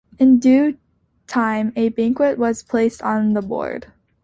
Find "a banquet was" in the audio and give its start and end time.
1.75-2.63